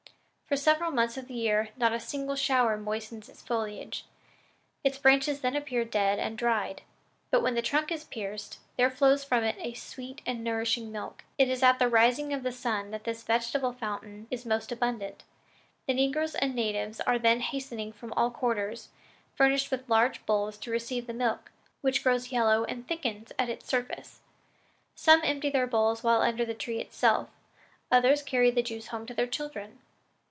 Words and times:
For 0.47 0.57
several 0.57 0.91
months 0.91 1.15
of 1.15 1.29
the 1.29 1.33
year 1.33 1.69
not 1.77 1.93
a 1.93 1.99
single 2.01 2.35
shower 2.35 2.75
moistens 2.75 3.29
its 3.29 3.41
foliage. 3.41 4.03
Its 4.83 4.97
branches 4.97 5.39
then 5.39 5.55
appear 5.55 5.85
dead 5.85 6.19
and 6.19 6.37
dried; 6.37 6.81
but 7.29 7.41
when 7.41 7.55
the 7.55 7.61
trunk 7.61 7.89
is 7.89 8.03
pierced, 8.03 8.59
there 8.75 8.89
flows 8.89 9.23
from 9.23 9.45
it 9.45 9.55
a 9.59 9.71
sweet 9.75 10.21
and 10.25 10.43
nourishing 10.43 10.91
milk. 10.91 11.23
It 11.37 11.47
is 11.47 11.63
at 11.63 11.79
the 11.79 11.87
rising 11.87 12.33
of 12.33 12.43
the 12.43 12.51
sun 12.51 12.91
that 12.91 13.05
this 13.05 13.23
vegetable 13.23 13.71
fountain 13.71 14.27
is 14.29 14.45
most 14.45 14.73
abundant. 14.73 15.23
The 15.87 15.93
negroes 15.93 16.35
and 16.35 16.53
natives 16.53 16.99
are 16.99 17.17
then 17.17 17.37
seen 17.37 17.45
hastening 17.47 17.93
from 17.93 18.11
all 18.17 18.29
quarters, 18.29 18.89
furnished 19.33 19.71
with 19.71 19.87
large 19.87 20.25
bowls 20.25 20.57
to 20.57 20.69
receive 20.71 21.07
the 21.07 21.13
milk, 21.13 21.49
which 21.79 22.03
grows 22.03 22.29
yellow 22.33 22.65
and 22.65 22.85
thickens 22.85 23.31
at 23.39 23.47
its 23.47 23.67
surface. 23.69 24.19
Some 24.95 25.21
empty 25.23 25.49
their 25.49 25.65
bowls 25.65 26.03
while 26.03 26.19
under 26.21 26.43
the 26.43 26.53
tree 26.53 26.81
itself; 26.81 27.29
others 27.89 28.21
carry 28.21 28.51
the 28.51 28.61
juice 28.61 28.87
home 28.87 29.05
to 29.05 29.13
their 29.13 29.27
children." 29.27 29.79